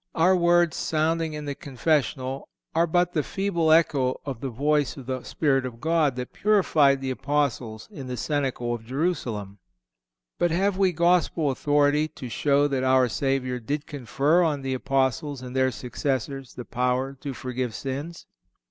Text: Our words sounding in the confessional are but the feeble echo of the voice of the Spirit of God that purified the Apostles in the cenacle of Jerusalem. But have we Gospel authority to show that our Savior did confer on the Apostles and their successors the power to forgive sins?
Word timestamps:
Our 0.15 0.35
words 0.35 0.75
sounding 0.77 1.33
in 1.33 1.45
the 1.45 1.53
confessional 1.53 2.49
are 2.73 2.87
but 2.87 3.13
the 3.13 3.21
feeble 3.21 3.71
echo 3.71 4.19
of 4.25 4.41
the 4.41 4.49
voice 4.49 4.97
of 4.97 5.05
the 5.05 5.21
Spirit 5.21 5.63
of 5.63 5.79
God 5.79 6.15
that 6.15 6.33
purified 6.33 7.01
the 7.01 7.11
Apostles 7.11 7.87
in 7.91 8.07
the 8.07 8.17
cenacle 8.17 8.73
of 8.73 8.83
Jerusalem. 8.83 9.59
But 10.39 10.49
have 10.49 10.75
we 10.75 10.91
Gospel 10.91 11.51
authority 11.51 12.07
to 12.07 12.29
show 12.29 12.67
that 12.67 12.83
our 12.83 13.07
Savior 13.09 13.59
did 13.59 13.85
confer 13.85 14.41
on 14.41 14.63
the 14.63 14.73
Apostles 14.73 15.43
and 15.43 15.55
their 15.55 15.69
successors 15.69 16.55
the 16.55 16.65
power 16.65 17.13
to 17.21 17.35
forgive 17.35 17.75
sins? 17.75 18.25